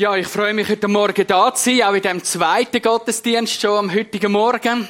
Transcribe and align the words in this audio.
Ja, 0.00 0.14
ich 0.14 0.28
freue 0.28 0.54
mich 0.54 0.68
heute 0.68 0.86
Morgen 0.86 1.26
da 1.26 1.52
zu 1.52 1.70
sein, 1.70 1.82
auch 1.82 1.92
in 1.92 2.00
dem 2.00 2.22
zweiten 2.22 2.80
Gottesdienst 2.80 3.60
schon 3.60 3.76
am 3.78 3.92
heutigen 3.92 4.30
Morgen. 4.30 4.86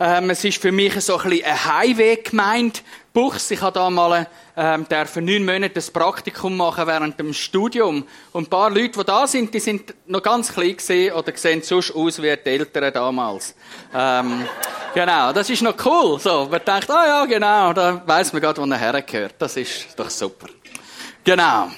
Ähm, 0.00 0.30
es 0.30 0.42
ist 0.42 0.60
für 0.60 0.72
mich 0.72 1.00
so 1.02 1.18
ein 1.18 1.30
bisschen 1.30 1.44
eine 1.44 1.64
Highway-Gemeinde. 1.66 2.80
Buchs. 3.12 3.52
Ich 3.52 3.62
habe 3.62 3.74
da 3.74 3.88
mal 3.90 4.26
ähm, 4.56 4.88
dürfen 4.88 5.24
neun 5.24 5.44
Monate 5.44 5.74
das 5.74 5.92
Praktikum 5.92 6.56
machen 6.56 6.84
während 6.88 7.16
dem 7.20 7.32
Studium. 7.32 8.04
Und 8.32 8.48
ein 8.48 8.50
paar 8.50 8.70
Leute, 8.70 8.98
die 8.98 9.04
da 9.04 9.24
sind, 9.28 9.54
die 9.54 9.60
sind 9.60 9.94
noch 10.08 10.20
ganz 10.20 10.52
klein 10.52 10.76
gesehen 10.76 11.14
oder 11.14 11.30
sehen 11.36 11.62
sonst 11.62 11.94
aus 11.94 12.20
wie 12.20 12.36
die 12.36 12.50
Eltern 12.50 12.92
damals. 12.92 13.54
Ähm, 13.94 14.46
genau, 14.92 15.32
das 15.32 15.48
ist 15.48 15.62
noch 15.62 15.76
cool. 15.84 16.18
So, 16.18 16.48
man 16.50 16.60
denkt, 16.66 16.90
ah 16.90 17.06
ja, 17.06 17.24
genau, 17.24 17.72
da 17.72 18.02
weiß 18.04 18.32
man 18.32 18.42
gerade, 18.42 18.60
wo 18.60 18.66
er 18.68 18.78
hergehört. 18.78 19.36
Das 19.38 19.56
ist 19.56 19.96
doch 19.96 20.10
super. 20.10 20.48
Genau. 21.22 21.68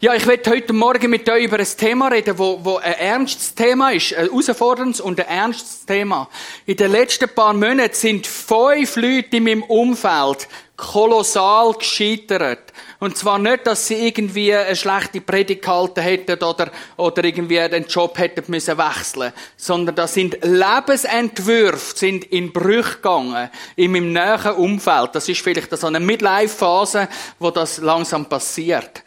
Ja, 0.00 0.14
ich 0.14 0.26
werde 0.26 0.50
heute 0.50 0.72
Morgen 0.72 1.08
mit 1.10 1.28
euch 1.30 1.44
über 1.44 1.58
ein 1.58 1.66
Thema 1.66 2.08
reden, 2.08 2.38
wo, 2.38 2.58
wo 2.62 2.76
ein 2.76 2.92
ernstes 2.92 3.54
Thema 3.54 3.92
ist, 3.92 4.14
ein 4.14 4.26
herausforderndes 4.26 5.00
und 5.00 5.18
ein 5.20 5.26
ernstes 5.26 5.86
Thema. 5.86 6.28
In 6.66 6.76
den 6.76 6.92
letzten 6.92 7.28
paar 7.28 7.54
Monaten 7.54 7.94
sind 7.94 8.26
fünf 8.26 8.96
Leute 8.96 9.36
in 9.36 9.44
meinem 9.44 9.62
Umfeld 9.62 10.48
kolossal 10.76 11.72
gescheitert. 11.72 12.72
Und 12.98 13.16
zwar 13.16 13.38
nicht, 13.38 13.66
dass 13.66 13.86
sie 13.86 14.06
irgendwie 14.06 14.54
eine 14.54 14.76
schlechte 14.76 15.22
Predigt 15.22 15.62
gehalten 15.62 16.00
hätten 16.00 16.44
oder, 16.44 16.70
oder 16.96 17.24
irgendwie 17.24 17.56
den 17.68 17.86
Job 17.86 18.18
hätten 18.18 18.44
müssen 18.48 18.76
wechseln, 18.76 19.32
sondern 19.56 19.94
das 19.94 20.14
sind 20.14 20.36
Lebensentwürfe, 20.42 21.96
sind 21.96 22.24
in 22.24 22.52
Brüche 22.52 22.96
gegangen 22.96 23.50
in 23.76 23.92
meinem 23.92 24.12
näheren 24.12 24.56
Umfeld. 24.56 25.14
Das 25.14 25.28
ist 25.28 25.40
vielleicht 25.40 25.74
so 25.76 25.86
eine 25.86 26.00
Midlife-Phase, 26.00 27.08
wo 27.38 27.50
das 27.50 27.78
langsam 27.78 28.26
passiert. 28.26 29.02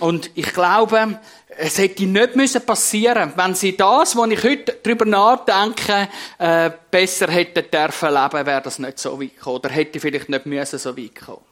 Und 0.00 0.30
ich 0.34 0.52
glaube, 0.52 1.18
es 1.58 1.78
hätte 1.78 2.06
nicht 2.06 2.36
müssen 2.36 2.64
passieren, 2.64 3.32
wenn 3.36 3.54
sie 3.54 3.76
das, 3.76 4.16
wo 4.16 4.24
ich 4.24 4.42
heute 4.42 4.78
darüber 4.82 5.04
nachdenke, 5.04 6.08
äh, 6.38 6.70
besser 6.90 7.30
hätten 7.30 7.70
dürfen 7.70 8.14
leben, 8.14 8.46
wäre 8.46 8.62
das 8.62 8.78
nicht 8.78 8.98
so 8.98 9.20
weit 9.20 9.36
gekommen. 9.36 9.56
Oder 9.56 9.68
hätte 9.70 10.00
vielleicht 10.00 10.28
nicht 10.28 10.46
müssen 10.46 10.78
so 10.78 10.96
weit 10.96 11.14
kommen. 11.14 11.44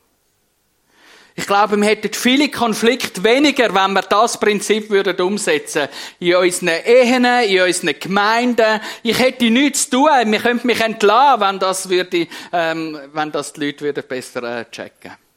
Ich 1.38 1.46
glaube, 1.46 1.76
wir 1.76 1.86
hätten 1.86 2.12
viele 2.14 2.48
Konflikte 2.48 3.22
weniger, 3.22 3.72
wenn 3.72 3.92
wir 3.92 4.02
das 4.02 4.40
Prinzip 4.40 4.90
würden 4.90 5.20
umsetzen 5.20 5.86
In 6.18 6.34
unseren 6.34 6.68
Ehen, 6.84 7.24
in 7.24 7.62
unseren 7.62 7.94
Gemeinden. 8.00 8.80
Ich 9.04 9.16
hätte 9.20 9.48
nichts 9.48 9.88
zu 9.88 9.98
tun. 9.98 10.32
Wir 10.32 10.40
könnten 10.40 10.66
mich 10.66 10.80
entlassen, 10.80 11.40
wenn 11.40 11.58
das 11.60 11.88
würde, 11.88 12.26
ähm, 12.52 12.98
wenn 13.12 13.30
das 13.30 13.52
die 13.52 13.66
Leute 13.66 13.84
würden 13.84 14.02
besser 14.08 14.42
äh, 14.42 14.64
checken 14.68 15.12
würden. 15.12 15.27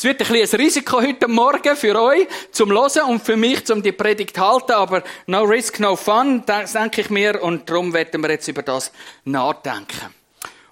Es 0.00 0.04
wird 0.04 0.22
ein 0.22 0.28
bisschen 0.28 0.58
ein 0.58 0.64
Risiko 0.64 1.02
heute 1.02 1.28
Morgen 1.28 1.76
für 1.76 2.00
euch 2.00 2.26
zum 2.52 2.70
Hören 2.70 3.02
und 3.10 3.22
für 3.22 3.36
mich 3.36 3.66
zum 3.66 3.82
die 3.82 3.92
Predigt 3.92 4.38
halten, 4.38 4.72
aber 4.72 5.02
no 5.26 5.42
risk, 5.42 5.78
no 5.78 5.94
fun, 5.94 6.42
denke 6.46 7.02
ich 7.02 7.10
mir, 7.10 7.42
und 7.42 7.68
darum 7.68 7.92
werden 7.92 8.22
wir 8.22 8.30
jetzt 8.30 8.48
über 8.48 8.62
das 8.62 8.92
nachdenken. 9.26 10.14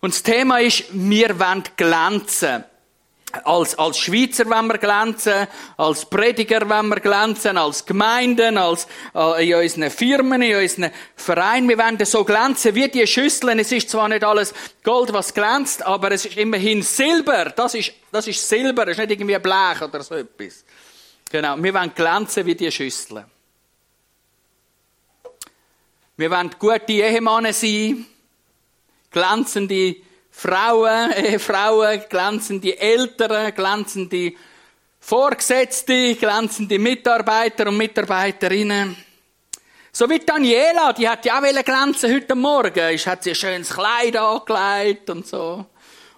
Und 0.00 0.14
das 0.14 0.22
Thema 0.22 0.60
ist, 0.60 0.84
wir 0.92 1.38
wollen 1.38 1.62
glänzen. 1.76 2.64
Als, 3.44 3.78
als 3.78 3.98
Schweizer 3.98 4.46
wollen 4.46 4.68
wir 4.68 4.78
glänzen, 4.78 5.46
als 5.76 6.06
Prediger 6.06 6.66
wollen 6.68 6.88
wir 6.88 7.00
glänzen, 7.00 7.58
als 7.58 7.84
Gemeinden, 7.84 8.56
als, 8.56 8.86
äh, 9.14 9.46
in 9.46 9.54
unseren 9.54 9.90
Firmen, 9.90 10.40
in 10.40 10.56
unseren 10.56 10.90
Vereinen. 11.14 11.68
Wir 11.68 11.76
wollen 11.76 12.02
so 12.06 12.24
glänzen 12.24 12.74
wie 12.74 12.88
die 12.88 13.06
Schüsseln. 13.06 13.58
Es 13.58 13.70
ist 13.70 13.90
zwar 13.90 14.08
nicht 14.08 14.24
alles 14.24 14.54
Gold, 14.82 15.12
was 15.12 15.34
glänzt, 15.34 15.84
aber 15.84 16.12
es 16.12 16.24
ist 16.24 16.38
immerhin 16.38 16.82
Silber. 16.82 17.46
Das 17.50 17.74
ist, 17.74 17.92
das 18.10 18.26
ist 18.26 18.48
Silber, 18.48 18.86
das 18.86 18.92
ist 18.92 19.00
nicht 19.00 19.10
irgendwie 19.10 19.38
Blech 19.38 19.82
oder 19.82 20.02
so 20.02 20.14
etwas. 20.14 20.64
Genau. 21.30 21.62
Wir 21.62 21.74
wollen 21.74 21.92
glänzen 21.94 22.46
wie 22.46 22.54
die 22.54 22.72
Schüsseln. 22.72 23.26
Wir 26.16 26.30
wollen 26.30 26.50
gute 26.58 26.92
Ehemänner 26.92 27.52
sein, 27.52 28.06
glänzende 29.10 29.96
Frauen, 30.38 31.10
Ehefrauen, 31.16 32.04
glänzende 32.08 32.78
Eltern, 32.78 33.52
glänzende 33.52 34.34
Vorgesetzte, 35.00 36.14
glänzende 36.14 36.78
Mitarbeiter 36.78 37.66
und 37.66 37.76
Mitarbeiterinnen. 37.76 38.96
So 39.90 40.08
wie 40.08 40.20
Daniela, 40.20 40.92
die 40.92 41.08
hat 41.08 41.24
ja 41.24 41.40
auch 41.40 41.64
glänzen 41.64 42.14
heute 42.14 42.36
Morgen. 42.36 42.94
Ich 42.94 43.04
hat 43.08 43.24
sie 43.24 43.30
ein 43.30 43.34
schönes 43.34 43.70
Kleid 43.70 44.16
angelegt 44.16 45.10
und 45.10 45.26
so. 45.26 45.66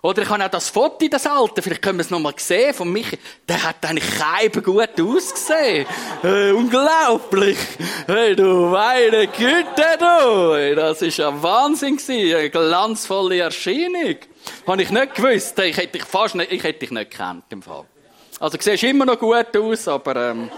Oder 0.02 0.22
ich 0.22 0.30
habe 0.30 0.42
auch 0.44 0.48
das 0.48 0.70
Foto, 0.70 1.06
das 1.08 1.26
alte, 1.26 1.60
vielleicht 1.60 1.82
können 1.82 1.98
wir 1.98 2.04
es 2.04 2.10
nochmal 2.10 2.32
sehen, 2.38 2.72
von 2.72 2.90
Michi. 2.90 3.18
Der 3.46 3.62
hat 3.62 3.84
eigentlich 3.84 4.08
keinem 4.18 4.62
gut 4.62 4.98
ausgesehen. 4.98 5.86
Hey, 6.22 6.52
unglaublich. 6.52 7.58
Hey, 8.06 8.34
du 8.34 8.66
meine 8.66 9.26
Güte, 9.26 9.98
du. 9.98 10.74
Das 10.74 11.02
ist 11.02 11.20
ein 11.20 11.42
Wahnsinn 11.42 11.98
gewesen. 11.98 12.34
Eine 12.34 12.50
glanzvolle 12.50 13.40
Erscheinung. 13.40 14.16
Habe 14.66 14.82
ich 14.82 14.90
nicht 14.90 15.14
gewusst. 15.14 15.58
Ich 15.58 15.76
hätte 15.76 15.98
dich 15.98 16.04
fast 16.04 16.34
nicht, 16.34 16.50
ich 16.50 16.62
hätte 16.62 16.78
dich 16.78 16.90
nicht 16.90 17.10
gekannt, 17.10 17.44
im 17.50 17.60
Fall. 17.60 17.84
Also, 18.38 18.56
du 18.56 18.62
siehst 18.62 18.82
immer 18.84 19.04
noch 19.04 19.18
gut 19.18 19.54
aus, 19.54 19.86
aber, 19.86 20.30
ähm, 20.30 20.50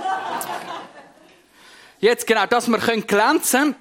Jetzt 2.02 2.26
genau, 2.26 2.46
dass 2.46 2.66
wir 2.66 2.78
glänzen 2.78 3.06
können. 3.06 3.76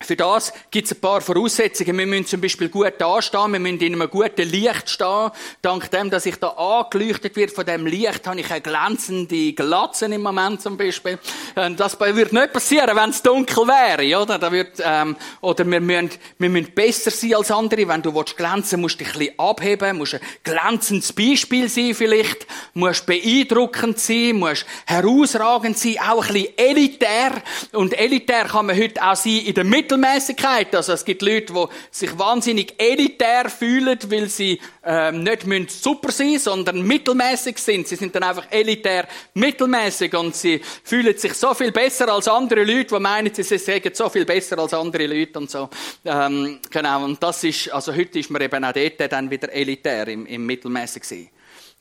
Für 0.00 0.16
das 0.16 0.52
gibt 0.72 0.86
es 0.86 0.92
ein 0.92 1.00
paar 1.00 1.20
Voraussetzungen. 1.20 1.96
Wir 1.96 2.06
müssen 2.06 2.26
zum 2.26 2.40
Beispiel 2.40 2.68
gut 2.68 2.94
dastehen, 2.98 3.52
wir 3.52 3.60
müssen 3.60 3.78
in 3.78 3.94
einem 3.94 4.10
guten 4.10 4.48
Licht 4.50 4.90
stehen. 4.90 5.30
Dank 5.62 5.88
dem, 5.92 6.10
dass 6.10 6.26
ich 6.26 6.34
da 6.36 6.48
angeleuchtet 6.48 7.36
wird 7.36 7.52
von 7.52 7.64
dem 7.64 7.86
Licht, 7.86 8.26
habe 8.26 8.40
ich 8.40 8.50
eine 8.50 8.60
glänzende 8.60 9.52
Glatze 9.52 10.06
im 10.06 10.20
Moment 10.20 10.60
zum 10.60 10.76
Beispiel. 10.76 11.18
Ähm, 11.56 11.76
das 11.76 11.98
würde 11.98 12.34
nicht 12.34 12.52
passieren, 12.52 12.96
wenn 12.96 13.10
es 13.10 13.22
dunkel 13.22 13.68
wäre, 13.68 14.20
oder? 14.20 14.36
Da 14.36 14.50
wird, 14.50 14.82
ähm, 14.84 15.16
oder 15.40 15.64
wir 15.64 15.80
müssen, 15.80 16.10
wir 16.38 16.50
müssen 16.50 16.74
besser 16.74 17.12
sein 17.12 17.36
als 17.36 17.52
andere. 17.52 17.86
Wenn 17.86 18.02
du 18.02 18.12
willst 18.14 18.36
glänzen 18.36 18.80
musst 18.80 19.00
du 19.00 19.04
dich 19.04 19.14
ein 19.14 19.18
bisschen 19.20 19.38
abheben, 19.38 19.96
musst 19.96 20.14
ein 20.14 20.20
glänzendes 20.42 21.12
Beispiel 21.12 21.68
sein 21.68 21.94
vielleicht, 21.94 22.48
musst 22.74 23.06
beeindruckend 23.06 24.00
sein, 24.00 24.36
musst 24.36 24.66
herausragend 24.86 25.78
sein, 25.78 25.98
auch 26.00 26.26
ein 26.26 26.34
bisschen 26.34 26.58
elitär. 26.58 27.32
Und 27.72 27.98
elitär 27.98 28.44
kann 28.46 28.66
man 28.66 28.76
heute 28.76 29.00
auch 29.00 29.16
sein 29.16 29.38
in 29.38 29.54
der 29.54 29.64
Mitte 29.64 29.83
Mittelmäßigkeit. 29.84 30.74
Also 30.74 30.94
es 30.94 31.04
gibt 31.04 31.20
Leute, 31.22 31.52
die 31.52 31.66
sich 31.90 32.18
wahnsinnig 32.18 32.74
elitär 32.78 33.50
fühlen, 33.50 33.98
weil 34.08 34.28
sie 34.28 34.58
ähm, 34.82 35.22
nicht 35.22 35.46
müssen 35.46 35.68
super 35.68 36.10
sein, 36.10 36.38
sondern 36.38 36.82
mittelmäßig 36.82 37.58
sind. 37.58 37.86
Sie 37.86 37.96
sind 37.96 38.14
dann 38.14 38.22
einfach 38.22 38.46
elitär 38.50 39.06
mittelmäßig 39.34 40.14
und 40.14 40.34
sie 40.34 40.60
fühlen 40.82 41.16
sich 41.18 41.34
so 41.34 41.52
viel 41.54 41.70
besser 41.70 42.08
als 42.08 42.28
andere 42.28 42.64
Leute, 42.64 42.94
die 42.94 43.00
meinen, 43.00 43.34
sie 43.34 43.42
sagen 43.42 43.90
so 43.92 44.08
viel 44.08 44.24
besser 44.24 44.58
als 44.58 44.72
andere 44.72 45.06
Leute 45.06 45.38
und 45.38 45.50
so. 45.50 45.68
Ähm, 46.04 46.60
genau. 46.70 47.04
Und 47.04 47.22
das 47.22 47.44
ist, 47.44 47.70
also 47.72 47.94
heute 47.94 48.18
ist 48.18 48.30
man 48.30 48.40
eben 48.40 48.64
auch 48.64 48.72
dort 48.72 49.12
dann 49.12 49.30
wieder 49.30 49.52
elitär 49.52 50.08
im, 50.08 50.26
im 50.26 50.46
mittelmäßig 50.46 51.04
sein. 51.04 51.28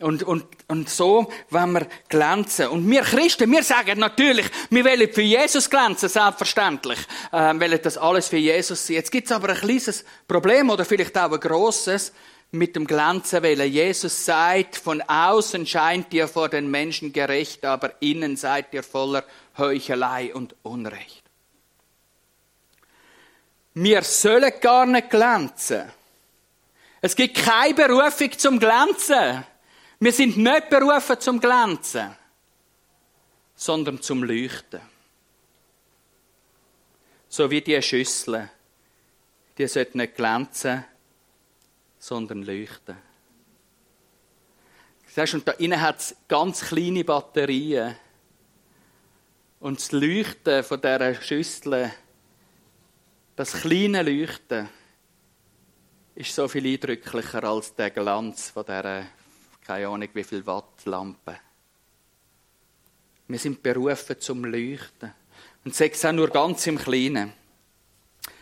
Und, 0.03 0.23
und, 0.23 0.45
und 0.67 0.89
so 0.89 1.31
wenn 1.49 1.71
wir 1.71 1.87
glänzen. 2.09 2.67
Und 2.67 2.89
wir 2.89 3.01
Christen, 3.01 3.51
wir 3.51 3.63
sagen 3.63 3.99
natürlich, 3.99 4.45
wir 4.69 4.85
wollen 4.85 5.11
für 5.11 5.21
Jesus 5.21 5.69
glänzen, 5.69 6.09
selbstverständlich. 6.09 6.99
Ähm, 7.31 7.59
wollen 7.59 7.79
das 7.81 7.97
alles 7.97 8.27
für 8.27 8.37
Jesus 8.37 8.85
sein. 8.85 8.97
Jetzt 8.97 9.11
gibt 9.11 9.27
es 9.27 9.31
aber 9.31 9.49
ein 9.49 9.57
kleines 9.57 10.03
Problem 10.27 10.69
oder 10.69 10.85
vielleicht 10.85 11.17
auch 11.17 11.31
ein 11.31 11.39
grosses 11.39 12.13
mit 12.51 12.75
dem 12.75 12.85
Glänzen 12.85 13.41
wollen. 13.41 13.71
Jesus 13.71 14.25
sagt, 14.25 14.75
von 14.75 15.01
außen 15.01 15.65
scheint 15.65 16.13
ihr 16.13 16.27
vor 16.27 16.49
den 16.49 16.69
Menschen 16.69 17.11
gerecht, 17.11 17.65
aber 17.65 18.01
innen 18.01 18.37
seid 18.37 18.73
ihr 18.73 18.83
voller 18.83 19.23
Heuchelei 19.57 20.33
und 20.33 20.55
Unrecht. 20.61 21.23
Wir 23.73 24.03
sollen 24.03 24.53
gar 24.61 24.85
nicht 24.85 25.09
glänzen. 25.09 25.91
Es 27.01 27.15
gibt 27.15 27.37
keine 27.37 27.73
Berufung 27.73 28.31
zum 28.37 28.59
Glänzen. 28.59 29.43
Wir 30.03 30.11
sind 30.11 30.35
nicht 30.35 30.69
berufen 30.69 31.17
zum 31.17 31.39
Glänzen, 31.39 32.13
sondern 33.55 34.01
zum 34.01 34.21
Leuchten. 34.21 34.81
So 37.29 37.49
wie 37.49 37.61
die 37.61 37.81
Schüsseln. 37.81 38.49
Die 39.57 39.65
sollten 39.65 39.99
nicht 39.99 40.15
glänzen, 40.15 40.83
sondern 41.99 42.43
leuchten. 42.43 42.97
Siehst, 45.07 45.35
und 45.35 45.47
da 45.47 45.53
innen 45.53 45.79
hat 45.79 45.99
es 45.99 46.17
ganz 46.27 46.59
kleine 46.65 47.05
Batterien. 47.05 47.95
Und 49.61 49.79
das 49.79 49.93
Leuchten 49.93 50.65
von 50.65 50.81
dieser 50.81 51.15
Schüssel, 51.21 51.93
das 53.37 53.53
kleine 53.53 54.03
Leuchten, 54.03 54.67
ist 56.15 56.35
so 56.35 56.49
viel 56.49 56.73
eindrücklicher 56.73 57.45
als 57.45 57.73
der 57.73 57.89
Glanz 57.89 58.49
von 58.49 58.65
dieser 58.65 59.05
keine 59.63 59.87
Ahnung 59.87 60.09
wie 60.13 60.23
viel 60.23 60.45
Watt 60.45 60.85
Lampe. 60.85 61.39
Wir 63.27 63.39
sind 63.39 63.63
berufen 63.63 64.19
zum 64.19 64.45
Leuchten. 64.45 65.13
Und 65.65 65.73
sechs 65.73 66.03
auch 66.03 66.11
nur 66.11 66.29
ganz 66.29 66.67
im 66.67 66.77
Kleinen. 66.77 67.33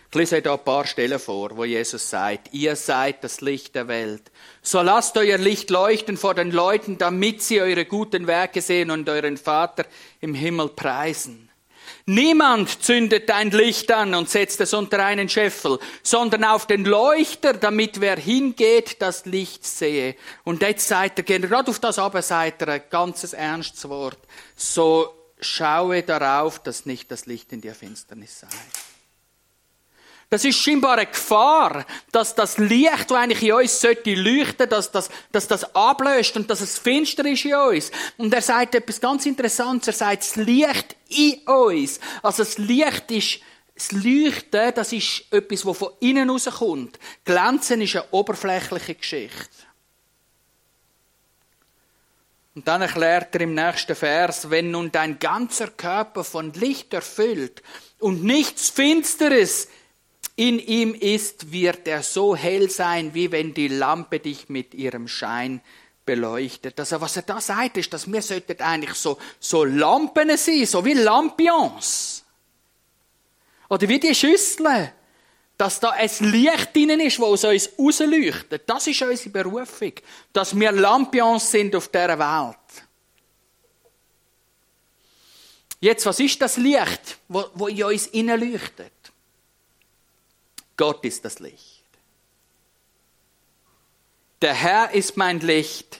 Ich 0.09 0.15
lese 0.15 0.37
euch 0.37 0.43
da 0.43 0.55
ein 0.55 0.63
paar 0.63 0.85
Stellen 0.85 1.19
vor, 1.19 1.55
wo 1.55 1.63
Jesus 1.63 2.09
sagt, 2.09 2.53
ihr 2.53 2.75
seid 2.75 3.23
das 3.23 3.39
Licht 3.39 3.75
der 3.75 3.87
Welt. 3.87 4.31
So 4.61 4.81
lasst 4.81 5.15
euer 5.15 5.37
Licht 5.37 5.69
leuchten 5.69 6.17
vor 6.17 6.33
den 6.33 6.51
Leuten, 6.51 6.97
damit 6.97 7.41
sie 7.41 7.61
eure 7.61 7.85
guten 7.85 8.27
Werke 8.27 8.59
sehen 8.61 8.91
und 8.91 9.07
euren 9.07 9.37
Vater 9.37 9.85
im 10.19 10.33
Himmel 10.33 10.69
preisen. 10.69 11.50
Niemand 12.05 12.83
zündet 12.83 13.29
ein 13.31 13.51
Licht 13.51 13.91
an 13.91 14.13
und 14.15 14.29
setzt 14.29 14.59
es 14.61 14.73
unter 14.73 15.03
einen 15.05 15.29
Scheffel, 15.29 15.79
sondern 16.03 16.43
auf 16.43 16.65
den 16.67 16.85
Leuchter, 16.85 17.53
damit 17.53 18.01
wer 18.01 18.17
hingeht, 18.17 19.01
das 19.01 19.25
Licht 19.25 19.65
sehe. 19.65 20.15
Und 20.43 20.61
jetzt 20.61 20.87
sagt 20.87 21.19
er, 21.19 21.23
gerade 21.23 21.69
auf 21.69 21.79
das 21.79 21.99
aber 21.99 22.21
sagt 22.21 22.61
er 22.63 22.69
ein 22.69 22.83
ganzes 22.89 23.33
ernstes 23.33 23.87
Wort. 23.87 24.19
So 24.55 25.13
schaue 25.39 26.03
darauf, 26.03 26.59
dass 26.59 26.85
nicht 26.85 27.11
das 27.11 27.25
Licht 27.25 27.51
in 27.51 27.61
der 27.61 27.75
Finsternis 27.75 28.39
sei. 28.39 28.47
Das 30.31 30.45
ist 30.45 30.59
scheinbar 30.59 30.93
eine 30.93 31.07
Gefahr, 31.07 31.85
dass 32.13 32.33
das 32.33 32.57
Licht, 32.57 33.11
das 33.11 33.17
eigentlich 33.17 33.43
in 33.43 33.51
uns 33.51 33.81
sollte 33.81 34.15
leuchten, 34.15 34.69
dass 34.69 34.89
das, 34.89 35.09
dass 35.33 35.45
das 35.45 35.75
ablöst 35.75 36.37
und 36.37 36.49
dass 36.49 36.61
es 36.61 36.79
finster 36.79 37.25
ist 37.25 37.43
in 37.43 37.53
uns. 37.53 37.91
Und 38.15 38.33
er 38.33 38.41
sagt 38.41 38.73
etwas 38.73 39.01
ganz 39.01 39.25
Interessantes. 39.25 39.87
Er 39.87 39.93
sagt, 39.93 40.23
das 40.23 40.37
Licht 40.37 40.95
in 41.09 41.37
uns. 41.47 41.99
Also 42.23 42.43
das 42.43 42.57
Licht 42.57 43.11
ist, 43.11 43.39
das 43.75 43.91
Leuchten, 43.91 44.73
das 44.73 44.93
ist 44.93 45.25
etwas, 45.31 45.63
das 45.63 45.77
von 45.77 45.91
innen 45.99 46.29
rauskommt. 46.29 46.97
Glänzen 47.25 47.81
ist 47.81 47.97
eine 47.97 48.05
oberflächliche 48.11 48.95
Geschichte. 48.95 49.49
Und 52.55 52.69
dann 52.69 52.83
erklärt 52.83 53.35
er 53.35 53.41
im 53.41 53.53
nächsten 53.53 53.97
Vers, 53.97 54.49
wenn 54.49 54.71
nun 54.71 54.93
dein 54.93 55.19
ganzer 55.19 55.67
Körper 55.67 56.23
von 56.23 56.53
Licht 56.53 56.93
erfüllt 56.93 57.61
und 57.99 58.23
nichts 58.23 58.69
Finsteres 58.69 59.67
in 60.41 60.57
ihm 60.57 60.95
ist, 60.95 61.51
wird 61.51 61.87
er 61.87 62.01
so 62.01 62.35
hell 62.35 62.67
sein, 62.67 63.13
wie 63.13 63.31
wenn 63.31 63.53
die 63.53 63.67
Lampe 63.67 64.19
dich 64.19 64.49
mit 64.49 64.73
ihrem 64.73 65.07
Schein 65.07 65.61
beleuchtet. 66.03 66.79
Also 66.79 66.99
was 66.99 67.15
er 67.15 67.21
da 67.21 67.39
sagt, 67.39 67.77
ist, 67.77 67.93
dass 67.93 68.11
wir 68.11 68.23
sollten 68.23 68.59
eigentlich 68.59 68.95
so, 68.95 69.19
so 69.39 69.63
Lampen 69.63 70.35
sein, 70.37 70.65
so 70.65 70.83
wie 70.83 70.93
Lampions. 70.93 72.25
Oder 73.69 73.87
wie 73.87 73.99
die 73.99 74.15
Schüsseln. 74.15 74.91
Dass 75.59 75.79
da 75.79 75.91
ein 75.91 76.09
Licht 76.21 76.75
drinnen 76.75 77.01
ist, 77.01 77.19
das 77.19 77.45
aus 77.45 77.45
uns 77.45 77.69
rausleuchtet. 77.77 78.63
Das 78.65 78.87
ist 78.87 78.99
unsere 79.03 79.29
Berufung. 79.29 79.93
Dass 80.33 80.59
wir 80.59 80.71
Lampions 80.71 81.51
sind 81.51 81.75
auf 81.75 81.87
dieser 81.89 82.17
Welt. 82.17 82.57
Jetzt, 85.79 86.03
was 86.07 86.19
ist 86.19 86.41
das 86.41 86.57
Licht, 86.57 87.19
wo, 87.27 87.67
in 87.67 87.83
uns 87.83 88.09
leuchtet? 88.11 89.00
Gott 90.81 91.05
ist 91.05 91.23
das 91.23 91.37
Licht. 91.37 91.83
Der 94.41 94.55
Herr 94.55 94.95
ist 94.95 95.15
mein 95.15 95.39
Licht. 95.39 95.99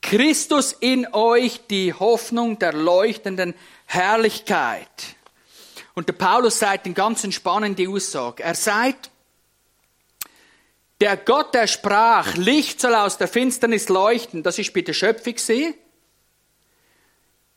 Christus 0.00 0.72
in 0.72 1.12
euch, 1.12 1.62
die 1.68 1.92
Hoffnung 1.92 2.56
der 2.60 2.72
leuchtenden 2.72 3.54
Herrlichkeit. 3.86 5.16
Und 5.94 6.06
der 6.06 6.12
Paulus 6.12 6.60
sagt 6.60 6.86
in 6.86 6.94
ganz 6.94 7.26
spannende 7.34 7.88
Aussage. 7.88 8.44
Er 8.44 8.54
sagt, 8.54 9.10
der 11.00 11.16
Gott, 11.16 11.52
der 11.52 11.66
sprach, 11.66 12.36
Licht 12.36 12.80
soll 12.80 12.94
aus 12.94 13.18
der 13.18 13.26
Finsternis 13.26 13.88
leuchten, 13.88 14.44
das 14.44 14.60
ist 14.60 14.72
bei 14.72 14.82
der 14.82 14.92
Schöpfung 14.92 15.34
gesehen 15.34 15.74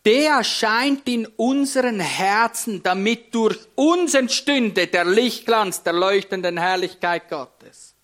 der 0.05 0.44
scheint 0.44 1.07
in 1.07 1.25
unseren 1.38 2.00
Herzen, 2.00 2.83
damit 2.83 3.33
durch 3.33 3.57
uns 3.75 4.13
entstünde 4.13 4.88
der 4.88 5.05
Lichtglanz 5.05 5.83
der 5.83 5.94
leuchtenden 5.94 6.57
Herrlichkeit 6.57 7.29
Gottes. 7.29 7.95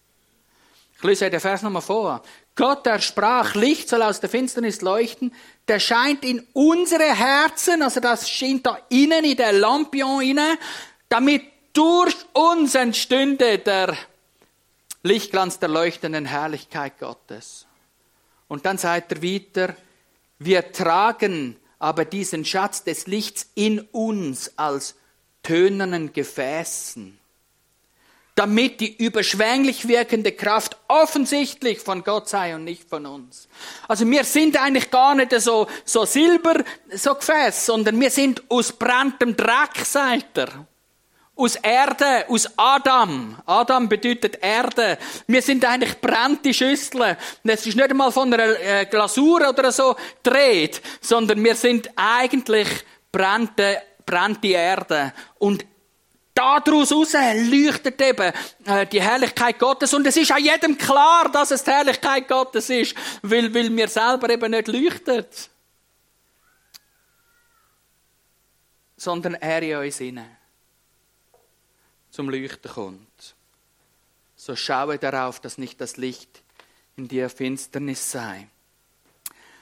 Ich 0.96 1.04
lese 1.04 1.30
den 1.30 1.40
Vers 1.40 1.62
nochmal 1.62 1.82
vor. 1.82 2.22
Gott, 2.56 2.86
der 2.86 3.00
sprach, 3.00 3.56
Licht 3.56 3.88
soll 3.88 4.02
aus 4.02 4.20
der 4.20 4.30
Finsternis 4.30 4.82
leuchten, 4.82 5.34
der 5.68 5.80
scheint 5.80 6.26
in 6.26 6.46
unsere 6.54 7.16
Herzen, 7.16 7.82
also 7.82 8.00
das 8.00 8.30
scheint 8.30 8.66
da 8.66 8.78
innen 8.90 9.24
in 9.24 9.38
der 9.38 9.54
Lampion 9.54 10.22
innen, 10.22 10.58
damit 11.08 11.44
durch 11.74 12.16
uns 12.34 12.76
entstünde 12.76 13.60
der 13.60 13.96
Lichtglanz 15.04 15.60
der 15.60 15.70
leuchtenden 15.70 16.26
Herrlichkeit 16.26 17.00
Gottes. 17.00 17.66
Und 18.50 18.66
dann 18.66 18.78
sagt 18.78 19.14
er 19.14 19.24
weiter, 19.24 19.76
wir 20.40 20.72
tragen 20.72 21.56
aber 21.80 22.06
diesen 22.06 22.46
Schatz 22.46 22.84
des 22.84 23.08
Lichts 23.08 23.48
in 23.56 23.80
uns 23.92 24.52
als 24.58 24.96
tönernen 25.42 26.12
Gefäßen, 26.12 27.18
damit 28.36 28.82
die 28.82 28.96
überschwänglich 28.98 29.88
wirkende 29.88 30.34
Kraft 30.34 30.78
offensichtlich 30.88 31.80
von 31.80 32.04
Gott 32.04 32.30
sei 32.30 32.54
und 32.56 32.66
nicht 32.66 32.88
von 32.88 33.06
uns. 33.06 33.48
Also 33.88 34.10
wir 34.10 34.24
sind 34.26 34.62
eigentlich 34.62 34.92
gar 34.92 35.16
nicht 35.16 35.32
so, 35.40 35.68
so 35.86 36.06
Silber, 36.06 36.64
so 36.94 37.16
Gefäß, 37.16 37.66
sondern 37.66 38.00
wir 38.00 38.12
sind 38.12 38.44
aus 38.50 38.74
brenntem 38.74 39.36
Dreck, 39.36 39.86
sagt 39.86 40.38
er 40.38 40.68
aus 41.40 41.56
Erde, 41.56 42.26
aus 42.28 42.50
Adam. 42.58 43.42
Adam 43.46 43.88
bedeutet 43.88 44.38
Erde. 44.42 44.98
Wir 45.26 45.42
sind 45.42 45.64
eigentlich 45.64 46.00
brennte 46.02 46.54
Schüsseln. 46.54 47.16
Es 47.44 47.66
ist 47.66 47.76
nicht 47.76 47.90
einmal 47.90 48.12
von 48.12 48.34
einer 48.34 48.60
äh, 48.60 48.86
Glasur 48.86 49.48
oder 49.48 49.72
so 49.72 49.96
dreht, 50.22 50.82
sondern 51.00 51.44
wir 51.44 51.56
sind 51.56 51.90
eigentlich 51.96 52.68
brennte, 53.12 53.82
brennte 54.06 54.48
Erde. 54.50 55.14
Und 55.38 55.66
daraus 56.34 56.92
raus 56.92 57.14
leuchtet 57.14 58.02
eben 58.02 58.34
äh, 58.66 58.86
die 58.88 59.02
Herrlichkeit 59.02 59.58
Gottes. 59.60 59.94
Und 59.94 60.06
es 60.08 60.18
ist 60.18 60.34
auch 60.34 60.38
jedem 60.38 60.78
klar, 60.78 61.32
dass 61.32 61.52
es 61.52 61.64
die 61.64 61.72
Herrlichkeit 61.72 62.28
Gottes 62.28 62.70
ist, 62.70 62.96
weil, 63.22 63.54
weil 63.54 63.76
wir 63.76 63.88
selber 63.88 64.30
eben 64.30 64.52
nicht 64.52 64.68
leuchtet. 64.68 65.50
Sondern 68.98 69.36
er 69.36 69.62
in 69.62 69.78
uns 69.78 69.98
hinein 69.98 70.39
zum 72.10 72.30
Leuchten 72.30 72.72
kommt. 72.72 73.36
So 74.36 74.56
schaue 74.56 74.98
darauf, 74.98 75.40
dass 75.40 75.58
nicht 75.58 75.82
das 75.82 75.98
Licht 75.98 76.42
in 76.96 77.08
dir 77.08 77.30
Finsternis 77.30 78.12
sei. 78.12 78.48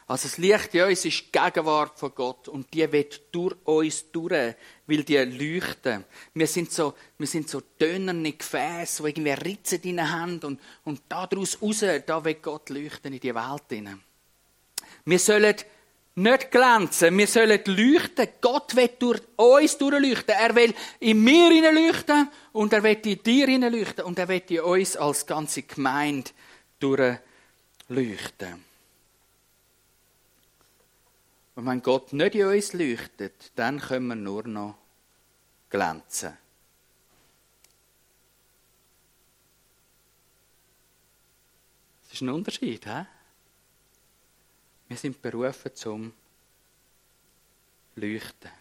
Also 0.09 0.29
das 0.29 0.37
Licht 0.37 0.73
in 0.73 0.83
uns 0.83 1.03
ist 1.03 1.25
die 1.25 1.31
Gegenwart 1.31 1.99
von 1.99 2.15
Gott 2.15 2.47
und 2.47 2.73
die 2.73 2.89
wird 2.89 3.23
durch 3.33 3.55
uns 3.65 4.09
durch, 4.11 4.55
weil 4.85 5.03
die 5.03 5.17
leuchten. 5.17 6.05
Wir 6.33 6.47
sind 6.47 6.71
so, 6.71 6.93
wir 7.17 7.27
sind 7.27 7.49
so 7.49 7.59
tönerne 7.59 8.31
Gefäße, 8.31 9.03
die 9.03 9.09
irgendwie 9.09 9.31
Ritzen 9.31 9.81
drin 9.81 10.09
haben 10.09 10.39
und, 10.39 10.61
und 10.85 11.01
daraus 11.09 11.61
raus, 11.61 11.83
da 12.05 12.23
wird 12.23 12.41
Gott 12.41 12.69
leuchten 12.69 13.13
in 13.13 13.19
die 13.19 13.35
Welt 13.35 13.63
hinein. 13.67 14.01
Wir 15.03 15.19
sollen 15.19 15.55
nicht 16.17 16.51
glänzen. 16.51 17.17
Wir 17.17 17.27
sollen 17.27 17.61
leuchten. 17.65 18.27
Gott 18.41 18.75
will 18.75 18.89
durch 18.97 19.21
uns 19.35 19.77
durchleuchten. 19.77 20.35
Er 20.35 20.55
will 20.55 20.73
in 20.99 21.23
mir 21.23 21.71
leuchten 21.71 22.29
und 22.53 22.73
er 22.73 22.81
will 22.83 22.99
in 23.05 23.21
dir 23.23 23.69
leuchten 23.69 24.05
und 24.05 24.17
er 24.17 24.27
will 24.27 24.41
in 24.47 24.59
uns 24.61 24.97
als 24.97 25.25
ganze 25.25 25.63
Gemeinde 25.63 26.31
durchleuchten. 26.79 28.65
Und 31.55 31.65
wenn 31.65 31.81
Gott 31.81 32.13
nicht 32.13 32.35
in 32.35 32.47
uns 32.47 32.73
leuchtet, 32.73 33.51
dann 33.55 33.79
können 33.79 34.07
wir 34.07 34.15
nur 34.15 34.47
noch 34.47 34.75
glänzen. 35.69 36.35
Das 42.03 42.13
ist 42.13 42.21
ein 42.21 42.29
Unterschied, 42.29 42.85
hä? 42.87 43.05
Wir 44.87 44.97
sind 44.97 45.21
berufen 45.21 45.71
zum 45.73 46.13
Leuchten. 47.95 48.51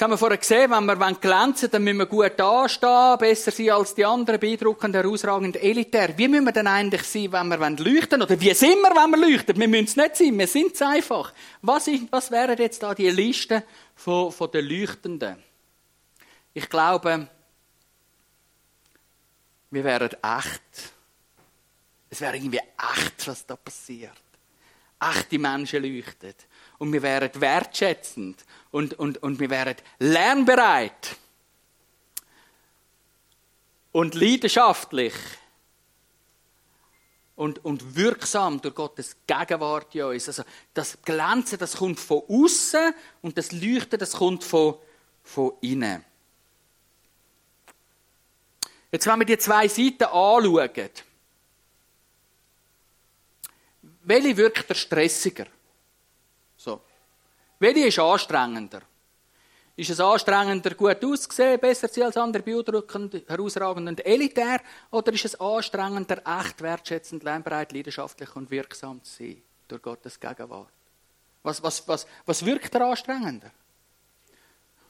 Jetzt 0.00 0.04
haben 0.04 0.12
wir 0.12 0.18
vorher 0.18 0.38
gesehen, 0.38 0.70
wenn 0.70 0.86
wir 0.86 0.96
glänzen 0.96 1.62
wollen, 1.62 1.72
dann 1.72 1.84
müssen 1.84 1.98
wir 1.98 2.06
gut 2.06 2.40
anstehen, 2.40 3.18
besser 3.18 3.50
sein 3.50 3.68
als 3.68 3.94
die 3.94 4.02
anderen, 4.02 4.40
beeindruckend, 4.40 4.94
herausragend, 4.94 5.62
elitär. 5.62 6.16
Wie 6.16 6.26
müssen 6.26 6.46
wir 6.46 6.52
denn 6.52 6.66
eigentlich 6.66 7.02
sein, 7.02 7.30
wenn 7.30 7.48
wir 7.48 7.58
leuchten 7.58 8.12
wollen? 8.12 8.22
Oder 8.22 8.40
wie 8.40 8.54
sind 8.54 8.80
wir, 8.80 8.90
wenn 8.96 9.10
wir 9.10 9.30
leuchten? 9.30 9.58
Wir 9.58 9.68
müssen 9.68 9.84
es 9.84 9.96
nicht 9.96 10.16
sein, 10.16 10.38
wir 10.38 10.46
sind 10.46 10.74
es 10.74 10.80
einfach. 10.80 11.34
Was, 11.60 11.86
ist, 11.86 12.10
was 12.10 12.30
wären 12.30 12.56
jetzt 12.56 12.82
da 12.82 12.94
die 12.94 13.10
Liste 13.10 13.62
von, 13.94 14.32
von 14.32 14.50
den 14.50 14.64
Leuchtenden? 14.64 15.36
Ich 16.54 16.66
glaube, 16.66 17.28
wir 19.70 19.84
wären 19.84 20.10
echt. 20.10 20.94
Es 22.10 22.20
wäre 22.20 22.36
irgendwie 22.36 22.58
echt, 22.58 23.26
was 23.28 23.46
da 23.46 23.54
passiert. 23.54 24.20
Echte 25.00 25.38
Menschen 25.38 25.82
leuchten. 25.82 26.34
Und 26.78 26.92
wir 26.92 27.00
wären 27.02 27.30
wertschätzend. 27.40 28.44
Und, 28.72 28.98
und, 28.98 29.22
und 29.22 29.38
wir 29.38 29.48
wären 29.48 29.76
lernbereit. 30.00 31.16
Und 33.92 34.14
leidenschaftlich. 34.14 35.14
Und, 37.36 37.64
und 37.64 37.96
wirksam 37.96 38.60
durch 38.60 38.74
Gottes 38.74 39.16
Gegenwart 39.26 39.94
in 39.94 40.02
uns. 40.02 40.28
Also 40.28 40.42
das 40.74 41.00
Glänzen, 41.02 41.58
das 41.58 41.76
kommt 41.76 41.98
von 41.98 42.22
außen 42.28 42.92
und 43.22 43.38
das 43.38 43.52
Leuchten, 43.52 43.98
das 43.98 44.12
kommt 44.12 44.44
von, 44.44 44.74
von 45.22 45.52
innen. 45.62 46.04
Jetzt, 48.92 49.06
wenn 49.06 49.20
wir 49.20 49.26
die 49.26 49.38
zwei 49.38 49.68
Seiten 49.68 50.04
anschauen, 50.04 50.90
welche 54.02 54.36
wirkt 54.36 54.68
der 54.68 54.74
stressiger? 54.74 55.46
So. 56.56 56.80
Welche 57.58 57.86
ist 57.86 57.98
anstrengender? 57.98 58.82
Ist 59.76 59.90
es 59.90 60.00
anstrengender, 60.00 60.74
gut 60.74 61.02
auszusehen, 61.04 61.58
besser 61.58 61.90
zu 61.90 62.04
als 62.04 62.16
andere, 62.16 62.42
beeindruckend, 62.42 63.22
herausragend 63.28 63.88
und 63.88 64.04
elitär? 64.04 64.60
Oder 64.90 65.12
ist 65.12 65.24
es 65.24 65.40
anstrengender, 65.40 66.22
echt 66.40 66.60
wertschätzend, 66.60 67.22
lernbereit, 67.22 67.72
leidenschaftlich 67.72 68.34
und 68.36 68.50
wirksam 68.50 69.02
zu 69.02 69.24
sein 69.24 69.42
durch 69.68 69.80
Gottes 69.80 70.18
Gegenwart? 70.20 70.68
Was, 71.42 71.62
was, 71.62 71.86
was, 71.88 72.06
was 72.26 72.44
wirkt 72.44 72.74
er 72.74 72.86
anstrengender? 72.86 73.50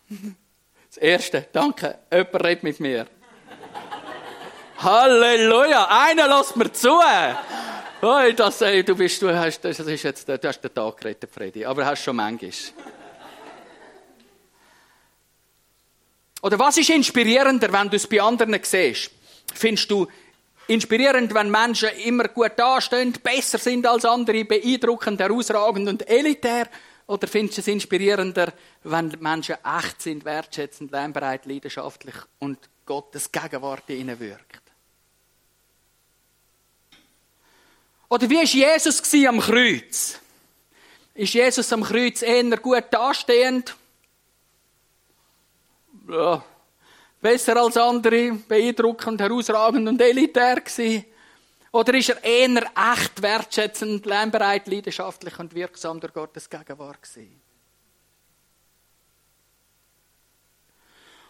Das 0.88 0.96
Erste, 0.96 1.46
danke, 1.52 2.00
jemand 2.10 2.44
redet 2.44 2.64
mit 2.64 2.80
mir. 2.80 3.06
Halleluja, 4.78 5.86
einer 5.88 6.26
lässt 6.26 6.56
mir 6.56 6.72
zu. 6.72 6.98
Hey, 8.02 8.32
das, 8.32 8.62
ey, 8.62 8.82
du 8.82 8.96
bist, 8.96 9.20
du 9.20 9.28
hast, 9.38 9.60
das 9.62 9.78
ist 9.78 10.02
jetzt, 10.02 10.26
du 10.26 10.38
hast 10.42 10.62
den 10.62 10.72
Tag 10.72 10.96
gerettet, 10.96 11.30
Freddy, 11.30 11.66
aber 11.66 11.84
hast 11.84 12.02
schon 12.02 12.16
manchmal. 12.16 12.50
Oder 16.40 16.58
was 16.58 16.78
ist 16.78 16.88
inspirierender, 16.88 17.70
wenn 17.70 17.90
du 17.90 17.96
es 17.96 18.06
bei 18.06 18.22
anderen 18.22 18.58
siehst? 18.62 19.10
Findest 19.52 19.90
du 19.90 20.06
inspirierend, 20.68 21.34
wenn 21.34 21.50
Menschen 21.50 21.90
immer 22.06 22.28
gut 22.28 22.52
dastehen, 22.56 23.12
besser 23.22 23.58
sind 23.58 23.86
als 23.86 24.06
andere, 24.06 24.46
beeindruckend, 24.46 25.20
herausragend 25.20 25.86
und 25.86 26.08
elitär? 26.08 26.68
Oder 27.06 27.28
findest 27.28 27.58
du 27.58 27.60
es 27.60 27.68
inspirierender, 27.68 28.54
wenn 28.84 29.14
Menschen 29.20 29.56
echt 29.78 30.00
sind, 30.00 30.24
wertschätzend, 30.24 30.90
lernbereit, 30.90 31.44
leidenschaftlich 31.44 32.14
und 32.38 32.58
Gottes 32.86 33.30
Gegenwart 33.30 33.90
in 33.90 34.00
ihnen 34.00 34.18
wirkt? 34.18 34.69
Oder 38.10 38.28
wie 38.28 38.38
war 38.38 38.42
Jesus 38.42 39.14
am 39.28 39.38
Kreuz? 39.38 40.18
Ist 41.14 41.32
Jesus 41.32 41.72
am 41.72 41.84
Kreuz 41.84 42.22
eher 42.22 42.56
gut 42.56 42.84
dastehend? 42.90 43.76
Ja, 46.08 46.44
besser 47.20 47.56
als 47.56 47.76
andere, 47.76 48.32
beeindruckend, 48.32 49.20
herausragend 49.20 49.88
und 49.88 50.00
elitär 50.00 50.60
gewesen? 50.60 51.04
Oder 51.70 51.94
ist 51.94 52.08
er 52.08 52.24
eher 52.24 52.68
echt 52.92 53.22
wertschätzend, 53.22 54.04
lernbereit, 54.04 54.66
leidenschaftlich 54.66 55.38
und 55.38 55.54
wirksam 55.54 56.00
durch 56.00 56.12
Gottes 56.12 56.50
Gegenwart 56.50 57.00
gewesen? 57.00 57.40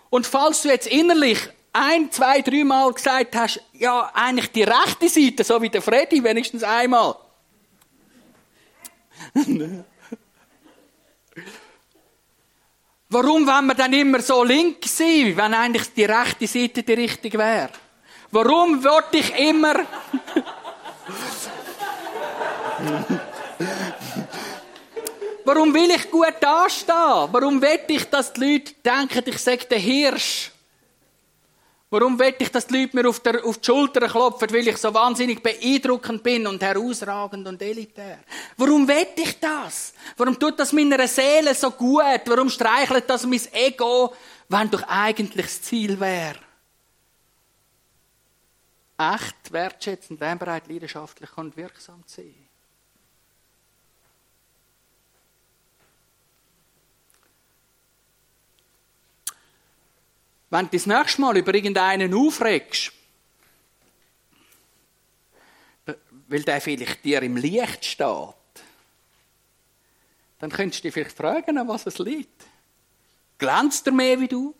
Und 0.09 0.27
falls 0.27 0.63
du 0.63 0.69
jetzt 0.69 0.87
innerlich 0.87 1.41
ein, 1.73 2.11
zwei, 2.11 2.41
dreimal 2.43 2.93
gesagt 2.93 3.37
hast, 3.37 3.61
ja, 3.73 4.11
eigentlich 4.15 4.51
die 4.53 4.65
rechte 4.65 5.09
Seite, 5.09 5.45
so 5.45 5.61
wie 5.63 5.69
der 5.69 5.83
Freddy, 5.83 6.23
wenigstens 6.23 6.63
einmal. 6.63 7.15
Warum 13.09 13.47
wollen 13.47 13.67
wir 13.67 13.75
dann 13.75 13.93
immer 13.93 14.21
so 14.21 14.45
links 14.45 14.97
sein, 14.97 15.37
wenn 15.37 15.55
eigentlich 15.55 15.93
die 15.95 16.05
rechte 16.05 16.47
Seite 16.47 16.83
die 16.83 16.93
richtige 16.93 17.39
wäre? 17.39 17.71
Warum 18.31 18.83
wollte 18.85 19.19
ich 19.19 19.37
immer... 19.37 19.75
Warum 25.45 25.75
will 25.75 25.91
ich 25.91 26.11
gut 26.11 26.35
dastehen? 26.41 27.29
Warum 27.33 27.61
will 27.61 27.81
ich, 27.89 28.05
dass 28.09 28.33
die 28.33 28.41
Leute 28.41 28.75
denken, 28.85 29.23
ich 29.27 29.39
sage 29.39 29.67
der 29.67 29.79
Hirsch? 29.79 30.53
Warum 31.93 32.17
will 32.21 32.37
ich, 32.39 32.53
dass 32.53 32.69
die 32.69 32.79
Leute 32.79 32.97
mir 32.97 33.09
auf, 33.09 33.19
der, 33.19 33.45
auf 33.45 33.59
die 33.59 33.67
Schulter 33.67 34.07
klopfen, 34.07 34.49
weil 34.53 34.69
ich 34.69 34.77
so 34.77 34.95
wahnsinnig 34.95 35.43
beeindruckend 35.43 36.23
bin 36.23 36.47
und 36.47 36.63
herausragend 36.63 37.49
und 37.49 37.61
elitär? 37.61 38.21
Warum 38.57 38.87
will 38.87 39.09
ich 39.17 39.41
das? 39.41 39.93
Warum 40.17 40.39
tut 40.39 40.61
das 40.61 40.73
meiner 40.73 41.09
Seele 41.09 41.53
so 41.53 41.73
gut? 41.73 42.23
Warum 42.27 42.49
streichelt 42.49 43.11
das 43.11 43.27
mein 43.27 43.41
Ego, 43.53 44.15
wenn 44.49 44.71
doch 44.71 44.85
eigentlich 44.85 45.47
das 45.47 45.63
Ziel 45.63 45.99
wäre? 45.99 46.39
Echt, 48.97 49.51
wertschätzend, 49.51 50.21
lernbereit, 50.21 50.69
leidenschaftlich 50.69 51.37
und 51.37 51.57
wirksam 51.57 52.07
zu 52.07 52.21
sein. 52.21 52.40
Wenn 60.51 60.67
du 60.67 60.73
das 60.73 60.87
nächste 60.87 61.21
Mal 61.21 61.37
über 61.37 61.55
irgendeinen 61.55 62.13
aufregst, 62.13 62.93
weil 66.29 66.43
der 66.43 66.61
vielleicht 66.61 67.05
dir 67.05 67.23
im 67.23 67.37
Licht 67.37 67.85
steht, 67.85 68.35
dann 70.39 70.51
könntest 70.51 70.83
du 70.83 70.89
dich 70.89 70.95
vielleicht 70.95 71.17
fragen, 71.17 71.59
an 71.59 71.69
was 71.69 71.87
es 71.87 71.99
liegt. 71.99 72.47
Glänzt 73.39 73.87
er 73.87 73.93
mehr 73.93 74.21
wie 74.21 74.29
du? 74.29 74.55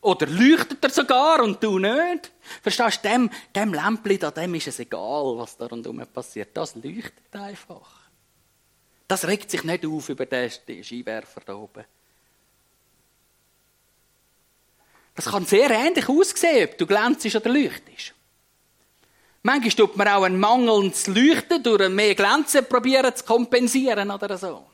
Oder 0.00 0.26
leuchtet 0.26 0.84
er 0.84 0.90
sogar 0.90 1.42
und 1.42 1.62
du 1.62 1.78
nicht? 1.78 2.30
Verstehst 2.62 3.04
du, 3.04 3.08
dem, 3.08 3.30
dem 3.54 3.72
Lämpchen 3.72 4.18
da, 4.18 4.30
dem 4.30 4.54
ist 4.54 4.68
es 4.68 4.78
egal, 4.78 5.38
was 5.38 5.56
da 5.56 5.66
rundherum 5.66 6.04
passiert. 6.12 6.54
Das 6.54 6.74
leuchtet 6.74 7.34
einfach. 7.34 8.02
Das 9.08 9.26
regt 9.26 9.50
sich 9.50 9.64
nicht 9.64 9.86
auf 9.86 10.08
über 10.08 10.26
den 10.26 10.50
Skiwerfer 10.50 11.40
da 11.46 11.54
oben. 11.54 11.84
Das 15.14 15.26
kann 15.26 15.46
sehr 15.46 15.70
ähnlich 15.70 16.08
aussehen, 16.08 16.68
ob 16.68 16.78
du 16.78 16.86
glänzest 16.86 17.36
oder 17.36 17.50
leuchtest. 17.50 18.14
Manchmal 19.42 19.70
tut 19.70 19.96
man 19.96 20.08
auch 20.08 20.22
einen 20.24 20.40
mangelndes 20.40 21.06
Leuchten 21.06 21.62
durch 21.62 21.88
mehr 21.88 22.14
Glänzen 22.14 22.66
probieren 22.66 23.14
zu 23.14 23.24
kompensieren 23.24 24.10
oder 24.10 24.38
so. 24.38 24.66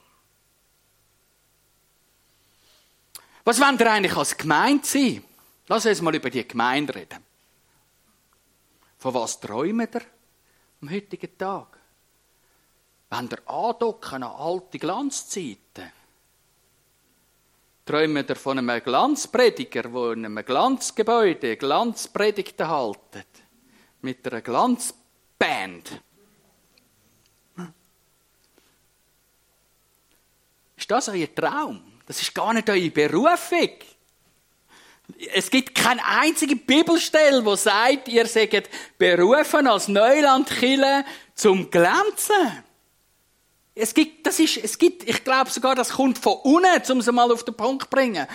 Was 3.45 3.61
wollen 3.61 3.79
ihr 3.79 3.91
eigentlich 3.91 4.17
als 4.17 4.37
Gemeinde 4.37 4.87
sein? 4.87 5.25
Lass 5.67 5.87
uns 5.87 6.01
mal 6.01 6.15
über 6.15 6.31
die 6.31 6.47
Gemeinde 6.47 6.95
reden. 6.95 7.19
Von 8.99 9.15
was 9.15 9.41
träumt 9.41 9.95
ihr 9.95 10.03
am 10.83 10.91
heutigen 10.91 11.37
Tag? 11.37 11.79
Wenn 13.09 13.29
ihr 13.29 13.51
andocken 13.51 14.23
an 14.23 14.35
alte 14.35 14.79
Glanzzeiten? 14.79 16.00
Träumen 17.85 18.27
wir 18.27 18.37
von 18.37 18.59
einem 18.59 18.83
Glanzprediger, 18.83 19.83
der 19.83 20.13
in 20.13 20.25
einem 20.25 20.45
Glanzgebäude 20.45 21.57
Glanzpredigten 21.57 22.69
haltet. 22.69 23.27
Mit 24.03 24.27
einer 24.27 24.41
Glanzband. 24.41 26.01
Ist 30.77 30.91
das 30.91 31.09
euer 31.11 31.35
Traum? 31.35 31.83
Das 32.07 32.23
ist 32.23 32.35
gar 32.35 32.55
nicht 32.55 32.71
eure 32.71 32.91
Berufung. 32.91 33.71
Es 35.35 35.51
gibt 35.51 35.75
keine 35.75 36.05
einzige 36.05 36.57
Bibelstelle, 36.57 37.45
wo 37.45 37.55
sagt, 37.55 38.09
ihr 38.09 38.27
seid 38.27 38.71
berufen 38.97 39.67
als 39.67 39.89
Neulandkille 39.89 41.05
zum 41.35 41.71
Glänzen. 41.71 42.65
Es 43.81 43.95
gibt, 43.95 44.27
das 44.27 44.39
ist, 44.39 44.59
es 44.59 44.77
gibt, 44.77 45.09
ich 45.09 45.25
glaube 45.25 45.51
sogar, 45.51 45.75
das 45.75 45.91
kommt 45.91 46.19
von 46.19 46.35
unten, 46.43 46.93
um 46.93 46.99
es 46.99 47.11
mal 47.11 47.33
auf 47.33 47.45
den 47.45 47.55
Punkt 47.55 47.85
zu 47.85 47.89
bringen. 47.89 48.27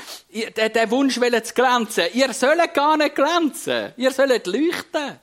Der, 0.57 0.69
der 0.69 0.89
Wunsch 0.89 1.19
will 1.19 1.41
zu 1.43 1.53
glänzen. 1.53 2.05
Ihr 2.13 2.33
sollt 2.33 2.73
gar 2.73 2.97
nicht 2.97 3.15
glänzen. 3.15 3.93
Ihr 3.95 4.11
sollt 4.11 4.47
leuchten. 4.47 5.19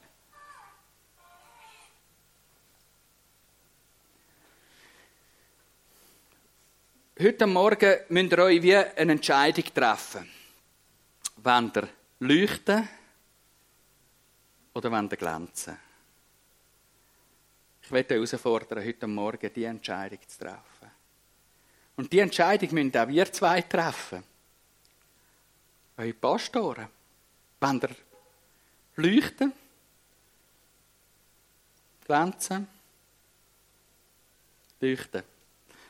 Heute 7.21 7.47
Morgen 7.47 7.97
müsst 8.09 8.33
ihr 8.33 8.39
euch 8.39 8.63
wie 8.63 8.77
eine 8.77 9.13
Entscheidung 9.13 9.65
treffen. 9.75 10.29
Wollt 11.37 11.77
ihr 11.77 11.89
leuchten 12.21 12.89
oder 14.75 14.91
wollt 14.91 15.13
ihr 15.13 15.19
glänzen? 15.19 15.92
Ich 17.83 17.91
werde 17.91 18.15
herausfordern, 18.15 18.85
heute 18.85 19.07
Morgen 19.07 19.51
die 19.53 19.65
Entscheidung 19.65 20.19
zu 20.27 20.39
treffen. 20.39 20.91
Und 21.97 22.13
die 22.13 22.21
Entscheidung 22.21 22.73
müssen 22.73 22.97
auch 22.97 23.09
wir 23.09 23.33
zwei 23.33 23.61
treffen. 23.63 24.23
Eure 25.97 26.13
Pastoren. 26.15 26.89
Wenn 27.61 27.81
ihr 27.81 27.91
leuchten, 28.97 29.53
glänzen, 32.07 32.67
leuchten. 34.81 35.23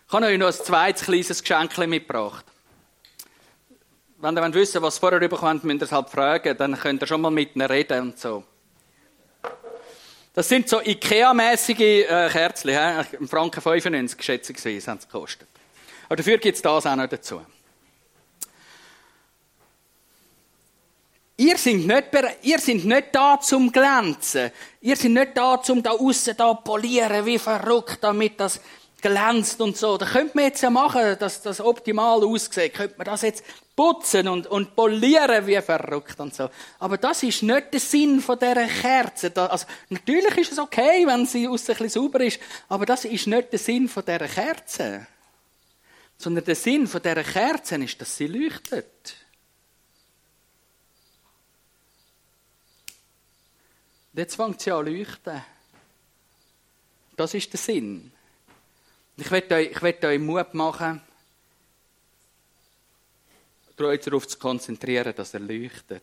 Ich 0.07 0.13
habe 0.13 0.27
euch 0.27 0.39
noch 0.39 0.49
ein 0.49 0.53
zweites 0.53 1.05
kleines 1.05 1.41
Geschenk 1.41 1.79
mitgebracht. 1.79 2.45
Wenn 4.19 4.37
ihr 4.37 4.55
wissen 4.55 4.83
was 4.83 4.97
ihr 4.97 5.01
vorher 5.01 5.29
bekommt, 5.29 5.65
müsst 5.65 5.81
ihr 5.81 5.85
es 5.85 5.93
halt 5.93 6.11
fragen, 6.11 6.57
dann 6.57 6.79
könnt 6.79 7.03
ihr 7.03 7.07
schon 7.07 7.21
mal 7.21 7.31
mit 7.31 7.57
ihnen 7.57 7.67
reden 7.67 8.01
und 8.01 8.19
so. 8.19 8.45
Das 10.35 10.49
sind 10.49 10.69
so 10.69 10.81
Ikea-mäßige 10.81 11.81
äh, 11.81 12.29
Kerzen, 12.31 12.71
im 13.19 13.29
Franken 13.29 13.61
95 13.61 14.23
schätzungsweise 14.23 14.91
haben 14.91 15.01
sie 15.01 15.07
gekostet. 15.07 15.49
Aber 16.07 16.17
dafür 16.17 16.39
gibt 16.39 16.57
es 16.57 16.62
das 16.62 16.87
auch 16.87 16.97
noch 16.97 17.07
dazu. 17.07 17.43
Ihr 21.37 21.59
seid 21.59 21.75
nicht, 21.75 22.85
nicht 22.85 23.09
da 23.12 23.41
zum 23.41 23.73
Glänzen. 23.73 24.53
Ihr 24.81 24.97
seid 24.97 25.11
nicht 25.11 25.37
da 25.37 25.61
zum 25.61 25.83
da 25.83 25.91
aussen 25.91 26.37
da 26.37 26.55
polieren 26.55 27.27
wie 27.27 27.39
verrückt, 27.39 27.99
damit 28.01 28.39
das 28.39 28.61
glänzt 29.03 29.61
und 29.61 29.77
so. 29.77 29.99
Da 29.99 30.07
könnte 30.07 30.33
man 30.35 30.45
jetzt 30.45 30.63
ja 30.63 30.71
machen, 30.71 31.17
dass 31.19 31.43
das 31.43 31.61
optimal 31.61 32.25
aussieht. 32.25 32.73
Könnte 32.73 32.95
man 32.97 33.05
das 33.05 33.23
jetzt 33.23 33.45
putzen 33.77 34.29
und, 34.29 34.47
und 34.47 34.75
polieren 34.75 35.47
wie 35.47 35.61
verrückt 35.61 36.19
und 36.21 36.35
so. 36.35 36.49
Aber 36.79 36.97
das 36.97 37.23
ist 37.23 37.43
nicht 37.43 37.73
der 37.73 37.81
Sinn 37.81 38.21
von 38.21 38.39
dieser 38.39 38.67
Kerze. 38.67 39.33
Also, 39.37 39.67
natürlich 39.91 40.37
ist 40.39 40.53
es 40.53 40.59
okay, 40.59 41.07
wenn 41.07 41.27
sie 41.27 41.49
aus 41.49 41.69
ein 41.69 41.77
bisschen 41.77 41.89
sauber 41.89 42.21
ist, 42.21 42.41
aber 42.69 42.87
das 42.87 43.05
ist 43.05 43.27
nicht 43.27 43.53
der 43.53 43.59
Sinn 43.59 43.89
von 43.89 44.05
dieser 44.05 44.29
Kerze. 44.29 45.07
Sondern 46.17 46.45
der 46.45 46.55
Sinn 46.55 46.87
von 46.87 47.03
dieser 47.03 47.25
Kerze 47.25 47.77
ist, 47.77 48.01
dass 48.01 48.17
sie 48.17 48.29
leuchtet. 48.29 49.17
Und 54.13 54.19
jetzt 54.19 54.37
fängt 54.37 54.61
sie 54.61 54.71
an 54.71 54.85
zu 54.85 54.91
leuchten. 54.91 55.43
Das 57.17 57.35
ist 57.35 57.53
der 57.53 57.59
Sinn. 57.59 58.13
Ich 59.16 59.31
werde 59.31 59.54
euch, 59.57 59.83
euch 59.83 60.19
Mut 60.19 60.54
machen, 60.54 61.00
euch 63.81 64.00
darauf 64.00 64.26
zu 64.26 64.38
konzentrieren, 64.38 65.12
dass 65.14 65.35
er 65.35 65.40
leuchtet. 65.40 66.02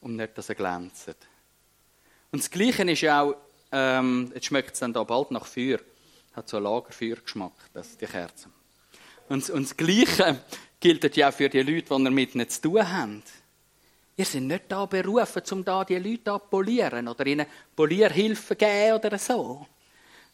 Und 0.00 0.16
nicht, 0.16 0.36
dass 0.36 0.48
er 0.48 0.54
glänzt. 0.54 1.08
Und 2.30 2.42
das 2.42 2.50
Gleiche 2.50 2.88
ist 2.90 3.00
ja 3.00 3.22
auch, 3.22 3.36
ähm, 3.72 4.30
jetzt 4.34 4.46
schmeckt 4.46 4.74
es 4.74 4.80
dann 4.80 4.92
da 4.92 5.02
bald 5.02 5.30
nach 5.30 5.46
Feuer. 5.46 5.78
Hat 6.34 6.48
so 6.48 6.58
Lagerfeuergeschmack, 6.58 7.52
das, 7.72 7.96
die 7.96 8.06
Kerze. 8.06 8.50
Und, 9.28 9.48
und 9.50 9.64
das 9.64 9.76
Gleiche 9.76 10.40
gilt 10.78 11.16
ja 11.16 11.30
auch 11.30 11.32
für 11.32 11.48
die 11.48 11.62
Leute, 11.62 11.96
die 11.96 12.04
ihr 12.04 12.10
mit 12.10 12.34
ihnen 12.34 12.48
zu 12.48 12.60
tun 12.60 12.92
habt. 12.92 13.32
Ihr 14.16 14.24
seid 14.24 14.42
nicht 14.42 14.64
da 14.68 14.86
berufen, 14.86 15.42
um 15.50 15.64
da 15.64 15.84
die 15.84 15.96
Leute 15.96 16.24
zu 16.24 16.38
polieren 16.38 17.08
oder 17.08 17.26
ihnen 17.26 17.46
Polierhilfe 17.74 18.54
geben 18.54 18.98
oder 18.98 19.18
so. 19.18 19.66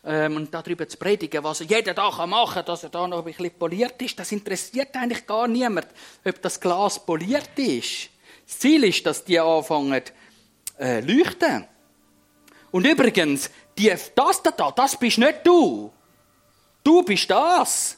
Ähm, 0.04 0.36
und 0.36 0.52
darüber 0.52 0.88
zu 0.88 0.96
predigen, 0.96 1.44
was 1.44 1.60
jeder 1.60 1.94
da 1.94 2.10
machen 2.26 2.54
kann, 2.54 2.64
dass 2.64 2.82
er 2.82 2.88
da 2.88 3.06
noch 3.06 3.18
ein 3.18 3.24
bisschen 3.24 3.56
poliert 3.56 4.02
ist. 4.02 4.18
Das 4.18 4.32
interessiert 4.32 4.96
eigentlich 4.96 5.26
gar 5.26 5.46
niemand, 5.46 5.86
ob 6.24 6.42
das 6.42 6.58
Glas 6.58 7.04
poliert 7.04 7.56
ist. 7.56 8.10
Das 8.46 8.58
Ziel 8.58 8.82
ist, 8.84 9.06
dass 9.06 9.24
die 9.24 9.38
anfangen 9.38 10.02
äh, 10.78 11.00
leuchten. 11.00 11.66
Und 12.72 12.86
übrigens, 12.86 13.50
die, 13.78 13.94
das 14.14 14.42
da, 14.42 14.70
das 14.72 14.98
bist 14.98 15.18
nicht 15.18 15.46
du. 15.46 15.92
Du 16.82 17.02
bist 17.04 17.30
das. 17.30 17.96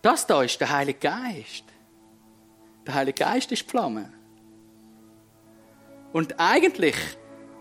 Das 0.00 0.26
da 0.26 0.42
ist 0.42 0.60
der 0.60 0.70
Heilige 0.70 1.00
Geist. 1.00 1.64
Der 2.86 2.94
Heilige 2.94 3.24
Geist 3.24 3.50
ist 3.52 3.62
die 3.62 3.68
Flamme. 3.68 4.12
Und 6.12 6.38
eigentlich 6.38 6.96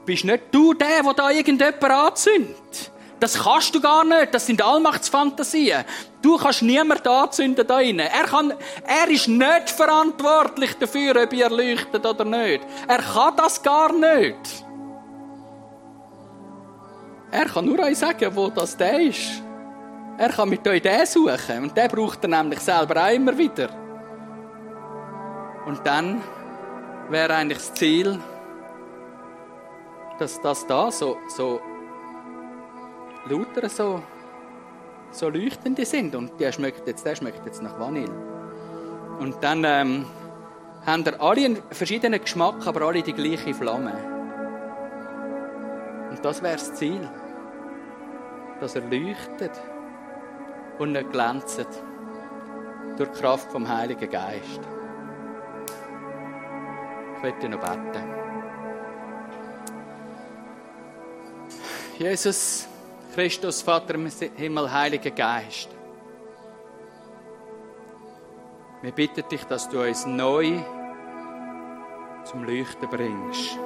bist 0.10 0.26
nicht 0.26 0.46
du 0.52 0.74
der, 0.74 1.04
der 1.04 1.14
da 1.14 1.30
irgendjemand 1.30 1.84
anzündet. 1.84 2.92
Das 3.20 3.38
kannst 3.44 3.76
du 3.76 3.80
gar 3.80 4.04
nicht. 4.04 4.34
Das 4.34 4.48
sind 4.48 4.60
Allmachtsfantasien. 4.60 5.86
Du 6.20 6.36
kannst 6.38 6.64
niemand 6.64 7.08
anzünden 7.08 7.68
da 7.68 7.76
drinnen. 7.76 8.08
Er, 8.12 8.24
kann, 8.24 8.54
er 8.88 9.08
ist 9.08 9.28
nicht 9.28 9.70
verantwortlich 9.70 10.74
dafür, 10.80 11.16
ob 11.24 11.32
ihr 11.32 11.50
leuchtet 11.50 12.04
oder 12.04 12.26
nicht. 12.26 12.62
Er 12.88 12.98
kann 12.98 13.36
das 13.36 13.62
gar 13.62 13.94
nicht. 13.94 14.66
Er 17.30 17.46
kann 17.46 17.66
nur 17.66 17.80
euch 17.80 18.00
sagen, 18.00 18.36
wo 18.36 18.50
das 18.50 18.76
der 18.76 19.00
ist. 19.02 19.44
Er 20.18 20.30
kann 20.30 20.50
mit 20.50 20.68
euch 20.68 20.82
den 20.82 21.06
suchen. 21.06 21.64
Und 21.64 21.78
der 21.78 21.88
braucht 21.88 22.24
er 22.24 22.30
nämlich 22.30 22.62
selber 22.62 23.04
auch 23.04 23.14
immer 23.14 23.38
wieder. 23.38 23.70
Und 25.68 25.86
dann 25.86 26.20
wäre 27.10 27.36
eigentlich 27.36 27.60
das 27.60 27.74
Ziel, 27.76 28.20
dass 30.20 30.42
das 30.42 30.68
da 30.68 30.92
so, 30.92 31.18
so 31.28 31.62
lauter 33.30 33.70
so, 33.70 34.04
so 35.12 35.30
leuchtende 35.30 35.86
sind. 35.86 36.16
Und 36.16 36.40
der 36.40 36.52
schmeckt 36.52 36.88
jetzt, 36.88 37.06
der 37.06 37.16
schmeckt 37.16 37.46
jetzt 37.46 37.62
nach 37.62 37.80
Vanille. 37.80 38.12
Und 39.20 39.36
dann 39.42 39.64
ähm, 39.66 40.06
haben 40.86 41.06
wir 41.06 41.22
alle 41.22 41.46
einen 41.46 41.58
verschiedenen 41.72 42.22
Geschmack, 42.22 42.66
aber 42.68 42.82
alle 42.82 43.02
die 43.02 43.14
gleiche 43.14 43.54
Flamme. 43.54 43.94
Und 46.10 46.24
das 46.24 46.42
wäre 46.42 46.54
das 46.54 46.74
Ziel. 46.76 47.08
Dass 48.60 48.76
er 48.76 48.82
leuchtet 48.82 49.52
und 50.80 50.92
nicht 50.92 51.12
glänzt. 51.12 51.66
Durch 52.98 53.10
die 53.12 53.22
Kraft 53.22 53.52
vom 53.52 53.68
Heiligen 53.68 54.10
Geist. 54.10 54.60
Ich 57.16 57.24
möchte 57.24 57.50
noch 57.50 57.60
beten. 57.60 58.19
Jesus, 62.00 62.66
Christus, 63.14 63.62
Vater 63.62 63.96
im 63.96 64.10
Himmel, 64.38 64.72
Heiliger 64.72 65.12
Geist. 65.12 65.68
Wir 68.82 68.94
bitten 68.94 69.28
dich, 69.30 69.44
dass 69.44 69.68
du 69.68 69.82
uns 69.82 70.06
neu 70.06 70.62
zum 72.24 72.46
Leuchten 72.46 72.90
bringst. 72.90 73.60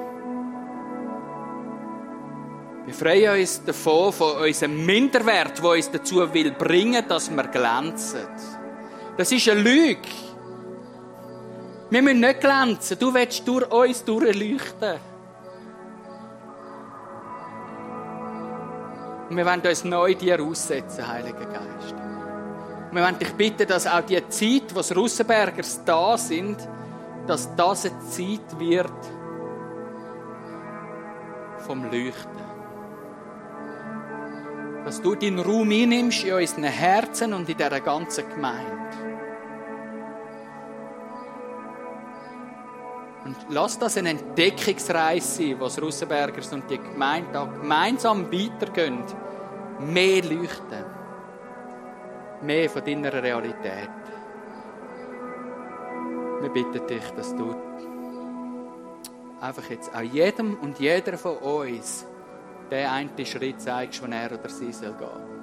Wir 2.86 2.94
freuen 2.94 3.40
uns 3.40 3.64
davon, 3.64 4.12
von 4.12 4.38
unserem 4.38 4.84
Minderwert, 4.84 5.62
der 5.62 5.70
uns 5.70 5.88
dazu 5.92 6.34
will 6.34 6.50
bringen, 6.50 7.04
dass 7.06 7.30
wir 7.30 7.44
glänzen. 7.44 8.26
Das 9.16 9.30
ist 9.30 9.48
eine 9.48 9.60
Lüge. 9.60 10.08
Wir 11.88 12.02
müssen 12.02 12.18
nicht 12.18 12.40
glänzen. 12.40 12.98
Du 12.98 13.14
willst 13.14 13.46
durch 13.46 13.70
uns 13.70 14.04
durchleuchten. 14.04 15.13
Und 19.34 19.38
wir 19.38 19.46
wollen 19.46 19.62
uns 19.62 19.82
neu 19.82 20.14
dir 20.14 20.40
aussetzen, 20.40 21.08
Heiliger 21.08 21.46
Geist. 21.46 21.92
Und 22.88 22.96
wir 22.96 23.02
wollen 23.02 23.18
dich 23.18 23.32
bitten, 23.32 23.66
dass 23.66 23.84
auch 23.84 24.02
die 24.02 24.22
Zeit, 24.28 24.72
wo 24.72 24.80
die 24.80 24.94
Russenbergers 24.94 25.80
da 25.84 26.16
sind, 26.16 26.56
dass 27.26 27.52
das 27.56 27.84
eine 27.84 27.98
Zeit 28.10 28.60
wird 28.60 28.92
vom 31.66 31.82
Leuchten. 31.82 32.44
Dass 34.84 35.02
du 35.02 35.16
deinen 35.16 35.40
Raum 35.40 35.68
einnimmst 35.68 36.22
in 36.22 36.34
unseren 36.34 36.64
Herzen 36.66 37.34
und 37.34 37.48
in 37.48 37.56
dieser 37.56 37.80
ganzen 37.80 38.30
Gemeinde. 38.30 38.70
Und 43.24 43.36
lass 43.48 43.78
das 43.78 43.96
eine 43.96 44.10
Entdeckungsreise 44.10 45.26
sein, 45.26 45.56
was 45.58 45.80
Russenbergers 45.80 46.52
und 46.52 46.70
die 46.70 46.78
Gemeinde 46.78 47.48
gemeinsam 47.60 48.30
weitergehen. 48.30 49.02
Mehr 49.80 50.22
leuchten. 50.22 50.84
Mehr 52.42 52.68
von 52.68 52.84
deiner 52.84 53.12
Realität. 53.12 53.90
Wir 56.40 56.50
bitten 56.50 56.86
dich, 56.86 57.10
dass 57.16 57.34
du 57.34 57.54
einfach 59.40 59.70
jetzt 59.70 59.94
auch 59.94 60.02
jedem 60.02 60.58
und 60.58 60.78
jeder 60.78 61.16
von 61.16 61.38
uns 61.38 62.06
den 62.70 62.86
einen 62.86 63.26
Schritt 63.26 63.60
zeigst, 63.60 64.02
wo 64.02 64.10
er 64.10 64.32
oder 64.32 64.48
sie 64.48 64.72
soll 64.72 64.92
gehen. 64.92 65.33